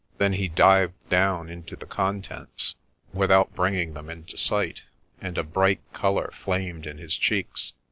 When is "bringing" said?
3.53-3.93